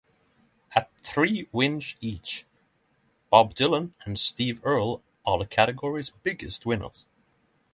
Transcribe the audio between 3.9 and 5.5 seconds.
and Steve Earle are the